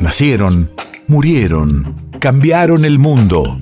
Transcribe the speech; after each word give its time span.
Nacieron, 0.00 0.70
murieron, 1.08 1.94
cambiaron 2.20 2.86
el 2.86 2.98
mundo. 2.98 3.58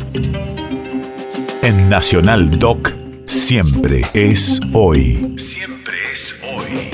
En 1.62 1.88
Nacional 1.88 2.60
Doc, 2.60 2.92
siempre 3.26 4.02
es 4.14 4.60
hoy. 4.72 5.34
Siempre 5.36 5.94
es 6.12 6.40
hoy. 6.54 6.90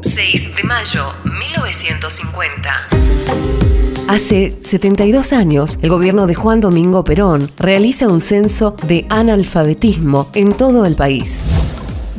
6 0.00 0.56
de 0.56 0.64
mayo 0.64 1.12
1950. 1.24 2.88
Hace 4.08 4.56
72 4.62 5.34
años, 5.34 5.78
el 5.82 5.90
gobierno 5.90 6.26
de 6.26 6.34
Juan 6.34 6.60
Domingo 6.60 7.04
Perón 7.04 7.50
realiza 7.58 8.08
un 8.08 8.22
censo 8.22 8.74
de 8.88 9.04
analfabetismo 9.10 10.30
en 10.32 10.54
todo 10.54 10.86
el 10.86 10.96
país. 10.96 11.42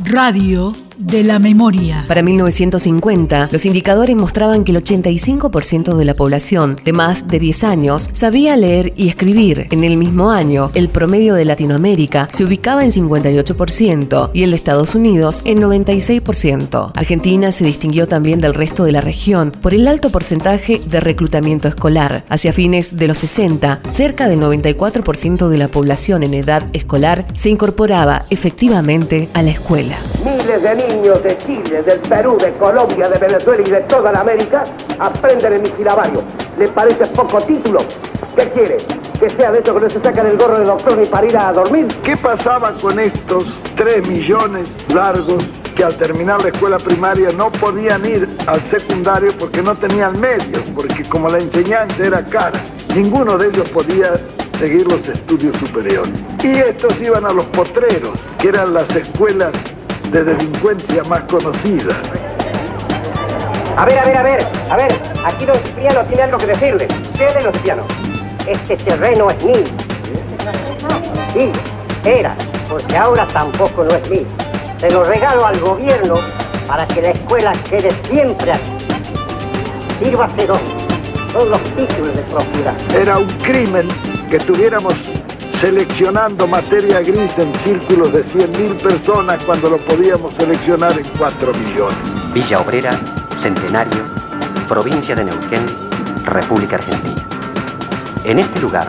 Radio 0.04 0.72
de 1.06 1.22
la 1.22 1.38
memoria. 1.38 2.04
Para 2.08 2.22
1950, 2.22 3.48
los 3.52 3.64
indicadores 3.64 4.16
mostraban 4.16 4.64
que 4.64 4.72
el 4.72 4.82
85% 4.82 5.96
de 5.96 6.04
la 6.04 6.14
población 6.14 6.76
de 6.84 6.92
más 6.92 7.28
de 7.28 7.38
10 7.38 7.62
años 7.62 8.08
sabía 8.10 8.56
leer 8.56 8.92
y 8.96 9.08
escribir. 9.08 9.68
En 9.70 9.84
el 9.84 9.96
mismo 9.96 10.32
año, 10.32 10.72
el 10.74 10.88
promedio 10.88 11.34
de 11.34 11.44
Latinoamérica 11.44 12.26
se 12.32 12.44
ubicaba 12.44 12.84
en 12.84 12.90
58% 12.90 14.30
y 14.34 14.42
el 14.42 14.50
de 14.50 14.56
Estados 14.56 14.96
Unidos 14.96 15.42
en 15.44 15.58
96%. 15.58 16.90
Argentina 16.94 17.52
se 17.52 17.64
distinguió 17.64 18.08
también 18.08 18.40
del 18.40 18.54
resto 18.54 18.82
de 18.82 18.92
la 18.92 19.00
región 19.00 19.52
por 19.52 19.74
el 19.74 19.86
alto 19.86 20.10
porcentaje 20.10 20.80
de 20.84 20.98
reclutamiento 20.98 21.68
escolar. 21.68 22.24
Hacia 22.28 22.52
fines 22.52 22.96
de 22.96 23.06
los 23.06 23.18
60, 23.18 23.80
cerca 23.86 24.28
del 24.28 24.40
94% 24.40 25.48
de 25.48 25.58
la 25.58 25.68
población 25.68 26.24
en 26.24 26.34
edad 26.34 26.66
escolar 26.72 27.26
se 27.32 27.50
incorporaba 27.50 28.24
efectivamente 28.30 29.28
a 29.34 29.42
la 29.42 29.50
escuela. 29.50 29.96
Miles 30.24 30.62
de 30.62 30.74
niños 30.74 30.95
de 31.02 31.36
Chile, 31.38 31.82
del 31.82 32.00
Perú, 32.00 32.38
de 32.38 32.52
Colombia, 32.54 33.06
de 33.08 33.18
Venezuela 33.18 33.62
y 33.64 33.70
de 33.70 33.80
toda 33.82 34.10
la 34.12 34.20
América 34.20 34.64
aprenden 34.98 35.52
en 35.52 35.62
mi 35.62 35.68
silabario. 35.76 36.22
¿Le 36.58 36.68
parece 36.68 37.04
poco 37.08 37.38
título? 37.38 37.80
¿Qué 38.34 38.48
quiere? 38.48 38.78
¿Que 39.20 39.28
sea 39.28 39.52
de 39.52 39.60
eso 39.60 39.74
que 39.74 39.80
no 39.80 39.90
se 39.90 40.00
sacan 40.00 40.26
el 40.26 40.38
gorro 40.38 40.58
de 40.58 40.64
doctor 40.64 40.96
ni 40.96 41.06
para 41.06 41.26
ir 41.26 41.36
a 41.36 41.52
dormir? 41.52 41.86
¿Qué 42.02 42.16
pasaba 42.16 42.72
con 42.80 42.98
estos 42.98 43.44
3 43.76 44.08
millones 44.08 44.70
largos 44.94 45.44
que 45.76 45.84
al 45.84 45.94
terminar 45.96 46.42
la 46.42 46.48
escuela 46.48 46.78
primaria 46.78 47.28
no 47.36 47.52
podían 47.52 48.02
ir 48.06 48.26
al 48.46 48.62
secundario 48.64 49.32
porque 49.38 49.60
no 49.60 49.74
tenían 49.74 50.18
medios, 50.18 50.62
porque 50.74 51.04
como 51.04 51.28
la 51.28 51.36
enseñanza 51.38 52.02
era 52.02 52.24
cara, 52.24 52.58
ninguno 52.94 53.36
de 53.36 53.48
ellos 53.48 53.68
podía 53.68 54.14
seguir 54.58 54.90
los 54.90 55.06
estudios 55.06 55.54
superiores. 55.58 56.12
Y 56.42 56.52
estos 56.52 56.98
iban 57.02 57.26
a 57.26 57.32
los 57.32 57.44
potreros, 57.46 58.18
que 58.38 58.48
eran 58.48 58.72
las 58.72 58.88
escuelas 58.96 59.50
de 60.10 60.24
delincuencia 60.24 61.02
más 61.04 61.20
conocida. 61.22 61.94
A 63.76 63.84
ver, 63.84 63.98
a 63.98 64.04
ver, 64.04 64.16
a 64.16 64.22
ver, 64.22 64.46
a 64.70 64.76
ver, 64.76 65.00
aquí 65.24 65.44
don 65.44 65.56
Cipriano 65.56 66.00
tiene 66.04 66.22
algo 66.22 66.38
que 66.38 66.46
decirle. 66.46 66.88
¿Qué 67.16 67.26
de 67.26 67.44
don 67.44 67.52
Cipriano? 67.52 67.82
Este 68.46 68.76
terreno 68.76 69.30
es 69.30 69.44
mío. 69.44 69.64
Sí, 71.34 71.52
era, 72.04 72.34
porque 72.68 72.96
ahora 72.96 73.26
tampoco 73.26 73.84
no 73.84 73.94
es 73.94 74.08
mío. 74.08 74.26
Se 74.78 74.90
lo 74.90 75.04
regalo 75.04 75.44
al 75.44 75.58
gobierno 75.60 76.14
para 76.66 76.86
que 76.86 77.02
la 77.02 77.10
escuela 77.10 77.52
quede 77.68 77.90
siempre 78.10 78.52
aquí. 78.52 78.72
Sírvase 80.02 80.46
dos, 80.46 80.60
son 81.32 81.50
los 81.50 81.62
títulos 81.74 82.14
de 82.14 82.22
propiedad. 82.22 82.74
Era 82.94 83.18
un 83.18 83.26
crimen 83.38 83.88
que 84.30 84.38
tuviéramos 84.38 84.94
seleccionando 85.60 86.46
materia 86.46 87.00
gris 87.00 87.32
en 87.38 87.54
círculos 87.64 88.12
de 88.12 88.24
100.000 88.26 88.76
personas 88.82 89.42
cuando 89.44 89.70
lo 89.70 89.78
podíamos 89.78 90.34
seleccionar 90.34 90.92
en 90.98 91.04
4 91.18 91.52
millones. 91.54 91.96
Villa 92.34 92.60
Obrera, 92.60 92.90
Centenario, 93.38 94.04
provincia 94.68 95.14
de 95.14 95.24
Neuquén, 95.24 95.64
República 96.24 96.76
Argentina. 96.76 97.26
En 98.24 98.38
este 98.38 98.60
lugar, 98.60 98.88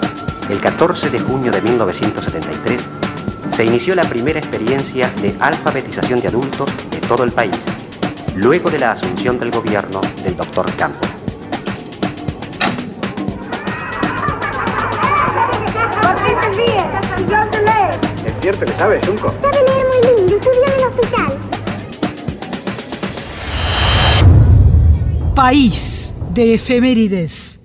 el 0.50 0.60
14 0.60 1.10
de 1.10 1.20
junio 1.20 1.52
de 1.52 1.62
1973, 1.62 2.82
se 3.56 3.66
inició 3.66 3.96
la 3.96 4.04
primera 4.04 4.40
experiencia 4.40 5.10
de 5.22 5.36
alfabetización 5.40 6.20
de 6.20 6.28
adultos 6.28 6.70
de 6.92 6.98
todo 7.00 7.24
el 7.24 7.32
país, 7.32 7.56
luego 8.36 8.70
de 8.70 8.80
la 8.80 8.92
asunción 8.92 9.40
del 9.40 9.52
gobierno 9.52 10.02
del 10.24 10.36
doctor 10.36 10.70
Campos. 10.76 11.17
Cierto 18.54 18.66
que 18.66 18.80
sabe, 18.80 19.02
Junco. 19.06 19.34
Sabe 19.42 19.58
leer 19.68 19.88
muy 19.88 20.16
lindo, 20.16 20.36
estudió 20.38 20.64
en 20.64 20.74
el 20.80 20.86
hospital. 20.88 21.38
País 25.36 26.16
de 26.34 26.54
efemérides. 26.54 27.57